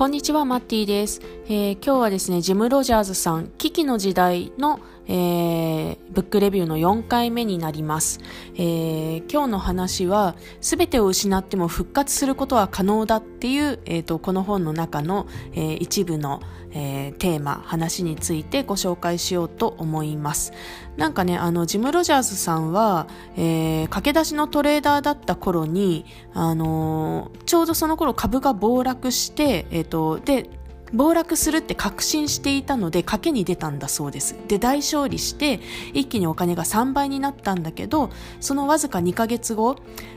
[0.00, 8.20] こんにちは、マッティです、えー、今日はですね、ジム・ロジャーズさん、危機の時代の、えー、ブックレビューの4回目になります。
[8.54, 16.40] えー、今日の話は、すべてを失っても復活することは可能だっていう、えーと、この本の中の、え一部の、
[16.72, 20.52] えテーマ、話についてご紹介しようと思います。
[20.96, 30.48] なんかね、あの、ジム・ロジャーズさんは、え駆け出しのトレーダーだった頃に、あのちょうどその頃株が暴落して、えっ、と、で、
[30.92, 34.36] 暴落するって確信していたので賭けに出たんだそうです。
[34.48, 35.60] で、大勝利して
[35.94, 39.76] 一気にお金が3倍になったんだけど、そのわずか2ヶ月後、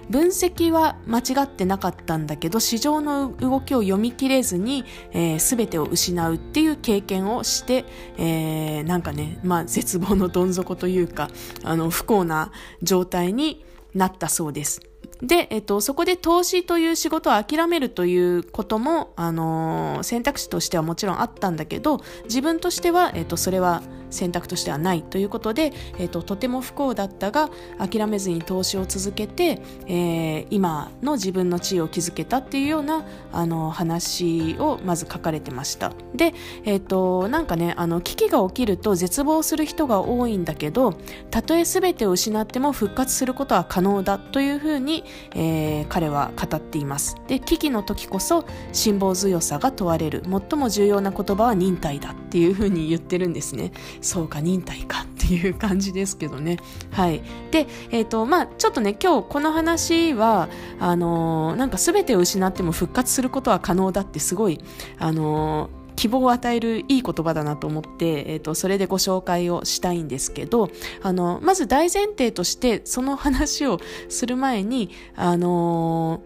[0.09, 7.85] 分析は間違ってなかったんだけど、市場の動きを読み切れずに、えー、全てを失うっていう経験をして、
[8.17, 11.29] えー、なんかね、まあ絶望のどん底というか、
[11.63, 12.51] あの、不幸な
[12.81, 14.81] 状態になったそうです。
[15.23, 23.81] で、えっと、そこで投資という仕事を諦めるということも、あのー、選択肢としてはもちろんあったんだけど、自分としては、えっと、それは
[24.13, 27.49] 選択としてはないということで、えっと、とても不幸だったが、
[27.79, 35.93] 諦めずに投資を続けて、えー、今の自分の地位を築けたっていうような、あの、話をまず書かれてました。
[36.13, 40.93] で、えっと、なんかね、あの、危機が起きると絶望する人が多いんだけど、
[41.31, 45.03] たとえ全てを失っても復活することは可能だというふうに、
[45.35, 47.15] えー、彼は語っています。
[47.27, 50.23] で、危機の時こそ辛抱強さが問われる。
[50.23, 53.71] 最も重要な言葉は忍耐だっていうふうに言ってるんですね。
[54.01, 56.57] そうか、忍耐かっていう感じですけどね。
[56.91, 57.21] はい。
[57.51, 64.59] で、えっ、ー、と、まあちょっとね、今日この話は、あのー、なんか全てを失っても復活することは可能だってすごい、
[64.99, 70.69] あのー希望を与えるいい言葉だなと思って、えっ、ー、と、それでご紹介をしたいんですけど、
[71.01, 76.21] あの、まず大前提として、その話をする前に、あの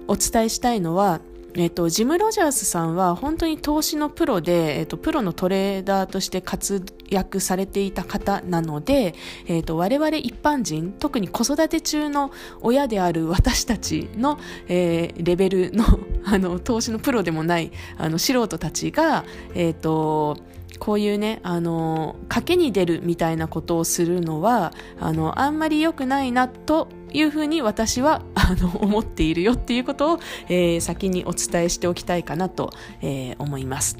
[0.00, 1.20] ー、お伝えしたいのは、
[1.54, 9.14] えっ、と、ジム・ロジャースさんは本当に投資のプロで、えっ、と、プロのトレーダーとして活躍されていた方なので、
[9.46, 14.38] えっ、と、我々一般人、特に子育て中の親である私たちの、
[14.68, 15.86] えー、レベルの、
[16.28, 20.36] あの、投資のプロでもない、あの、素人たちが、えっ、と、
[20.78, 32.70] こういうね、あの、賭けに出るみたいなことをするのは、あの、あんまり良くないなというふうに私はあの思っているよっていうことを、えー、先にお伝えしておきたいかなと、
[33.00, 33.96] えー、思います。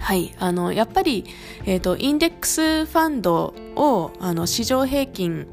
[0.00, 0.34] はい。
[0.38, 1.24] あの、やっぱり、
[1.64, 5.46] えっ、ー、と、インデックスファンドを、あの、市場平均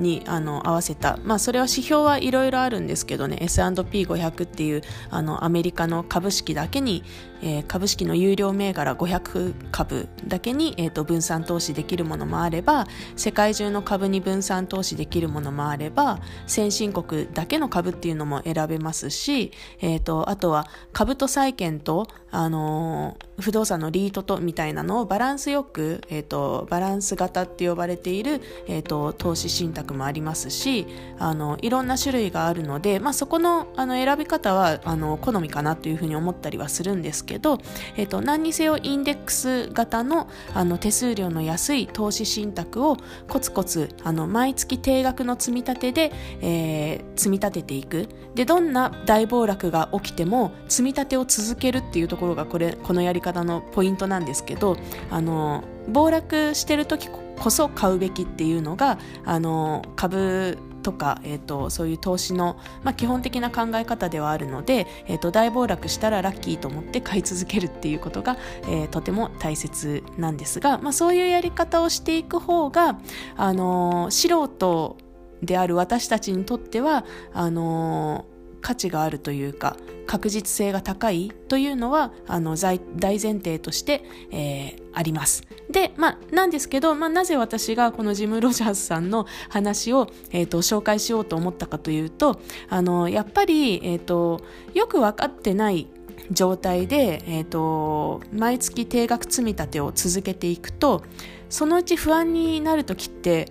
[0.00, 3.38] にあの合わせた、まあ、それは指標はいろいろあるんですけどね。
[3.40, 7.04] S&P500 っていうあのアメリカの株式だけに、
[7.42, 12.86] えー、株式の有料銘柄500株だけに、えーと、分散投資できるものもあれば
[13.16, 30.86] 世界中の株に分散投資できるものもあれば先進国だけの株っていうのも選べますし、えーと、あとは株と債券と、あのー、不動産のリートとみたいなのをバランスよく、えーと、バランス型って呼ばれている、えー、と投資信託もありますし
[31.18, 37.58] あのいろんな種類があるので、まあ、そこのあの選び方はあの好みかなというふうに思ったりはするんですけど、けど
[37.96, 42.96] えー、と何にせよインデックス型のあの手数料の安い投資信託を
[43.28, 48.08] コツコツあの毎月定額の積み立てで、えー、積み立てていく。
[48.34, 54.76] でどんな大暴落が起きても積み立てを続けるっていうところがこれこのやり方のポイントなんですけど
[55.10, 72.98] あの暴落してる時こそ買うべきっていうのがあの株とか、えーと、そういう投資の、まあ、基本的な考え方ではあるので、えーと、大暴落したらラッキーと思って買い続けるっていうことが、えー、とても大切なんですが、まあ、そういうやり方をしていく方が、
[73.36, 74.96] あのー、素人
[75.42, 78.26] である私たちにとってはあの
[78.60, 79.76] 価値があるというか
[80.06, 85.44] 確実性が高いというのはあの大前提として、えー、あります。
[85.70, 94.40] で、まあ、なんですけど、まあ、なぜ私がこのジム・ロジャースさんの話を、えーと、紹介しようと思ったかというとあのやっぱり、えーと、
[94.74, 95.86] よく分かってない
[96.30, 101.02] 状態で、えーと毎月定額積み立てを続けていくと
[101.48, 103.50] そのうち不安になる時って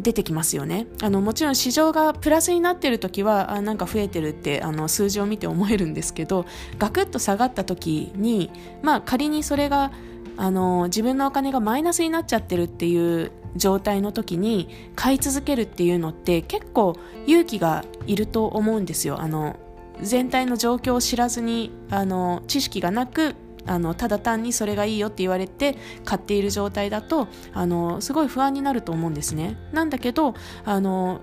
[0.00, 0.86] 出てきますよね。
[1.00, 6.44] あのもちろん市場がプラスになってる時はあなんか増えてるってあの数字を見て思えるんですけど
[6.78, 8.50] ガクッと下がった時に
[8.82, 9.92] まあ仮にそれが
[10.36, 16.96] あの自分のお金がマイナスになっちゃってるっていう状態の時に買い続けるっていうのって結構
[17.26, 19.56] 勇気がいると思うんですよあの
[20.00, 23.34] 全体の状況を知らずにあの知識がなく
[23.66, 29.56] あのただ単にそれがいいよって言われて買っている状態だとあのすごい不安になると思うんですね。
[29.72, 30.34] なんだけど
[30.64, 31.20] あの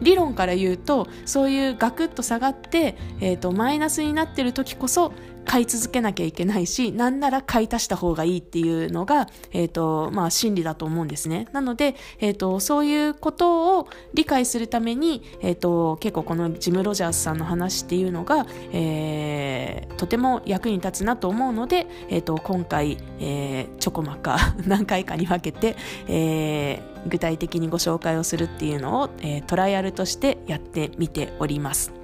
[0.00, 5.12] 理論から言うとそういうガクッと下がって、えーと、マイナスになってる時こそ
[5.48, 11.48] 買い続けなきゃいけないし、なんなら買い足した方がいいっていうのが、えっ、ー、と、まあ、心理だと思うんですね。
[11.52, 24.36] なので、えっ、ー、と、そういうことを理解するために、えっ、ー、と、結構このジム・ロジャースさんの話っていうのが、えー、とても役に立つなと思うので、えっ、と、今回、えー、ちょこまか
[24.66, 25.76] 何回かに分けて、
[26.08, 31.97] えー、具体的にご紹介をするっていうのを、えー、トライアルとしてやってみております。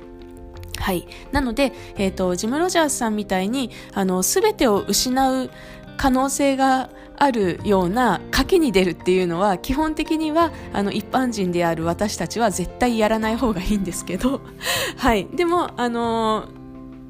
[0.84, 1.08] はい。
[1.32, 5.50] なので、えっ、ー、と、ジム・ロジャースさんみたいに、あの、すべてを失う
[5.96, 14.40] 可能性があるような賭けに出るっていうのは基本的にはあの一般人である私たちは絶対やらない方がいいんですけど
[14.98, 16.48] はいでもあの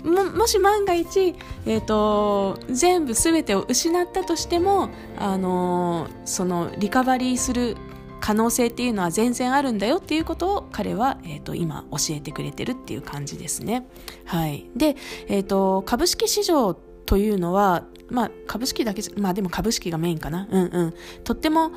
[0.05, 1.35] ももし万が一、
[1.65, 7.79] えーと、全部全てを失ったとしてもあのそのリカバリーする
[8.25, 13.87] 可能性っていうのは全然あるんだよっていうことを彼は、えーと、今教えてくれてるっていう感じですね。
[14.25, 14.71] はい。
[14.75, 14.97] で、
[15.29, 20.49] え、ー、と、株式市場というのは、まあ、株式だけじゃ、まあでも株式がメインかな。
[20.50, 20.94] うんうん。
[21.23, 21.73] とっても不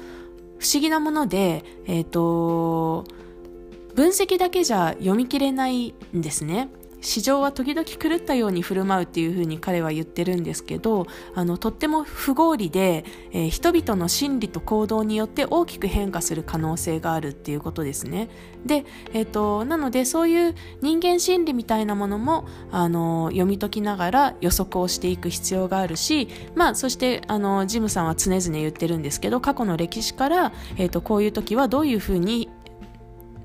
[0.74, 3.04] 思議なもので、えっ、ー、と、
[3.94, 6.70] 分析だけじゃ読み切れないんですね。
[7.02, 18.30] 市場は時々狂ったように振る舞うっていうふうに彼は言ってるんですけどあのとっても不合理で、えー、人々の心理と行動によって大きく変化する可能性があるっていうことですね。
[18.66, 32.50] で、えーと、なのでそういう人間心理みたいなものもあの読み解きながら予測をしていく必要があるし、まあ、そしてあのジムさんは常々言ってるんですけど過去の歴史から、えーとこういう時はどういうふうに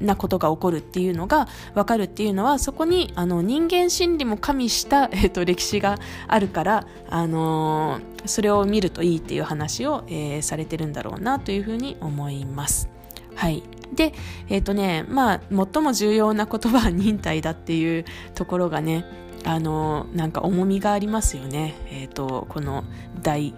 [0.03, 12.89] なことが起こるっていうのが分かるっていうのはそこにあの人間心理も加味した、えーと、歴史があるから、あのー、それを見るといいっていう話を、えー、されてるんだろうなというふうに思います。
[13.35, 13.63] はい、
[13.95, 14.13] で、
[14.49, 18.05] えっ、ー、とねまあ、最も重要な言葉は忍耐だっていう
[18.35, 19.05] ところがね
[19.45, 22.85] あのなんか重みがありますよね、えーとこの
[23.23, 23.55] 大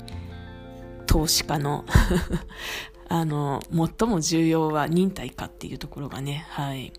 [1.07, 1.85] 投資家の
[3.09, 6.93] あの、最も重要は忍耐かっていうところがね、はい。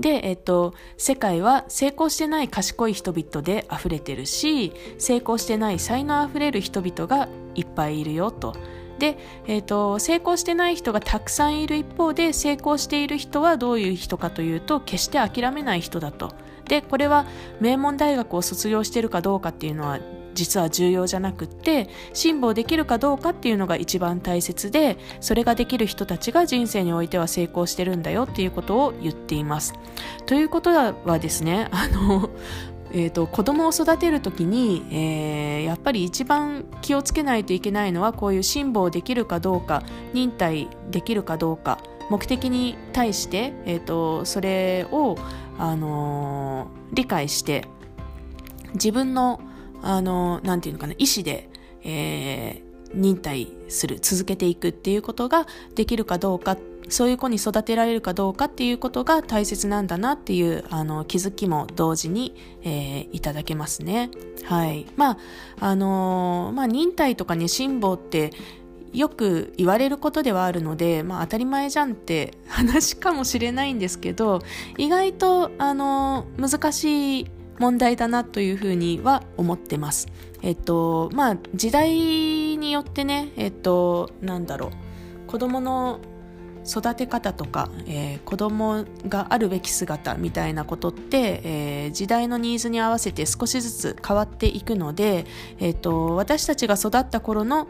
[0.00, 8.54] で、えっと、世界は成功してない賢い人々で溢れてるし、成功してない才能溢れる人々がいっぱいいるよと。
[8.98, 16.32] で、えっと、成功してない人がたくさんいる一方で、成功している人はどういう人かというと、決して諦めない人だと。
[16.68, 17.26] で、これは
[17.60, 19.98] 名門大学を卒業してるかどうかっていうのは
[20.34, 29.74] 実は重要じゃなくって辛抱できるかどうかっていうのが一番大切でそれができる人たちが人生においては成功してるんだよっていうことを言っています。
[30.26, 32.30] ということはですね あの
[32.94, 39.82] えーと、子供を育てる時に、えー、やっぱり一番気をつけないといけないのはこういう辛抱できるかどうか
[40.12, 41.78] 忍耐できるかどうか
[42.10, 45.16] 目的に対して、えーとそれを、
[45.58, 47.66] あのー、理解して
[48.74, 49.40] 自分の
[49.82, 51.48] あの、なんていうのかな、意思で、
[51.84, 56.56] えー、忍耐する、続けていくっていうことができるかどうか、
[56.88, 64.10] そういう子に育てられるかどうかっていうことが大切なんだなっていうあの気づきも同時に、えー、いただけますね。
[64.44, 64.86] はい。
[64.96, 65.18] まあ、
[65.60, 68.32] あのー、まあ、忍耐とかね、辛抱って
[68.92, 74.40] よく言われることではあるので、まあ、当たり前じゃんって 話かもしれないんですけど、
[74.76, 77.26] 意外と、あの、難しい
[77.62, 80.08] 問題だなというふうには思ってます。
[80.42, 84.70] えっと、まあ、時代によってね、えっと、なんだろ
[85.26, 86.00] う、子供の
[86.66, 95.24] 育て方とか、えー、子供があるべき姿みたいなことって、えー、時代のニーズに合わせて少しずつ変わっていくので、
[95.60, 97.68] えーと私たちが育った頃の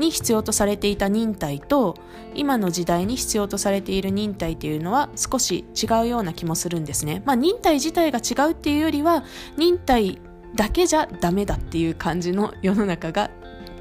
[0.00, 1.96] に必要とされていた忍耐と
[2.34, 7.22] 今の時代に必要とされている忍耐というのは少し違うような気もするんですね。
[7.24, 9.24] まあ忍耐自体が違うっていうよりは
[9.56, 10.18] 忍耐
[10.56, 13.30] だけじゃダメだっていう感じの世の中が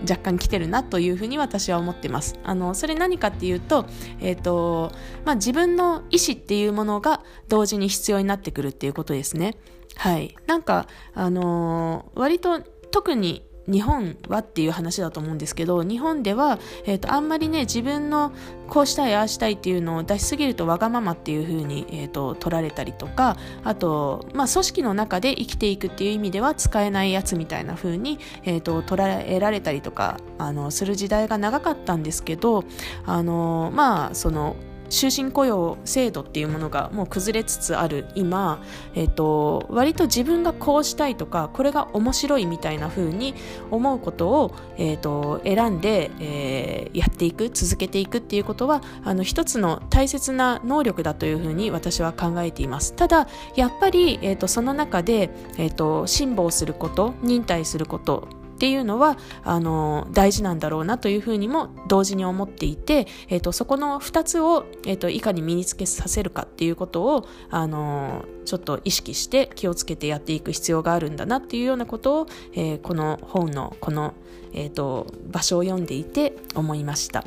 [0.02, 2.40] 若干来てるなというふうに私は思ってます。
[2.44, 3.86] あの、それ何かっていうと、
[4.20, 4.92] えっ、ー、と、
[5.26, 9.58] まあ、自分の意思っていうものが同時に必要になってくるっていうことですね。
[9.96, 10.36] はい。
[10.48, 12.62] なんか、あのー、割と
[12.92, 18.34] 特に日本はっていう話だと思うんですけど日本では、えーと、あんまりね自分の
[18.68, 32.64] こうしたいああしたいっていうのを出しすぎるとわがままっていう風に、えーと、取られたりとかあと、まあ、組織の中で生きていくっていう意味では使えないやつみたいな風に、えーと、捉えられたりとかあのする時代が長かったんですけど
[33.06, 34.56] あのまあその
[34.90, 38.64] 終身雇用制度っていうものがもう崩れつつある今、
[38.96, 43.36] えーと、割と自分がこうしたいとかこれが面白いみたいな風に
[43.72, 52.94] 思うことを、えーと、選んで、えー、やっていく続けていくっていうことはあの一つの大切な能力だというふうに私は考えています。
[52.94, 58.28] ただやっぱり、えーと、その中で、えー、と辛抱すること忍耐すること
[58.60, 74.14] っていうのはあの大事なんだろうなというふうにも同時に思っていて、えーと、そこの2つを、えーと、いかに身につけさせるかっていうことをあのちょっと意識して気をつけてやっていく必要があるんだなっていうようなことを、えー、この本のこの、
[74.52, 77.24] えーと、場所を読んでいて思いました。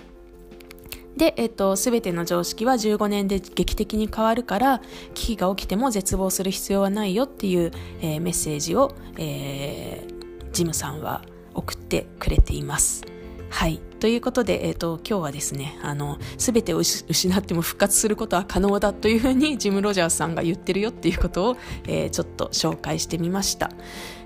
[1.17, 4.83] で、えっと、すべての常識は15年で劇的に変わるから、
[5.15, 7.71] 危機が起きても絶望する必要はないよっていう、
[8.01, 10.12] えー、メッセージを、えー、
[10.53, 11.23] ジムさんは
[11.55, 13.05] 送ってくれています。
[13.53, 13.81] はい。
[14.01, 21.57] ということで、えっ、ー、と、今日はですね、あの、すべてを失っても復活することは可能だというふうにジム・ロジャースさんが言ってるよっていうことを、
[21.87, 23.71] えー、ちょっと紹介してみました。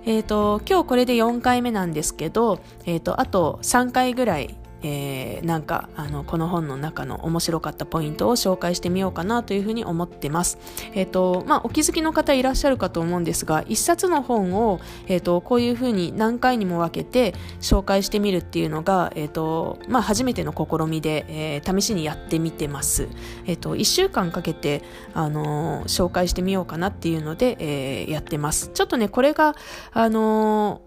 [0.05, 10.59] えっ、ー、と、今日これで4回目なんですけど、えっ、と、あと3回ぐらいえー、なんかあのこの本の中の面白かったポイントを紹介してみようかなというふうに思ってます。
[10.95, 23.09] えっ、ー、とまあ、お気づきの方いらっしゃるかと思うんですが一冊の本を、えーと、こういうふうに何回にも分けて紹介してみるっていうのが、えーとまあ、初めての試みで、え、試しにやってみてます。
[23.47, 24.83] えーと、1週間かけて、
[25.15, 28.71] あの紹介してみようかなっていうので、え、やってます。
[28.75, 29.55] ちょっとねこれが、
[29.93, 30.83] あの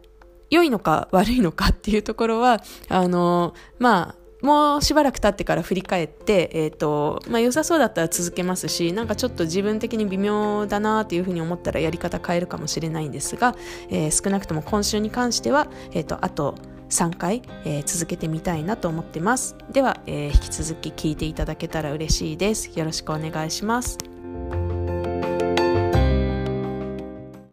[0.50, 13.56] 良いのか悪いのかっていうところは、あの、まあ、もうしばらく経ってから振り返って、えっ、ー、と、まあ良さそうだったら続けますし、なんかちょっと自分的に微妙だなっていうふうに思ったらやり方変えるかもしれないんですが、
[13.90, 16.56] えー、少なくとも今週に関しては、えっ、ー、と、あと
[16.90, 19.56] 3回、えー、続けてみたいなと思ってます。
[19.72, 22.72] では、えー、引き続き聞いていただけたら嬉しいです。
[22.78, 24.09] よろしくお願いします。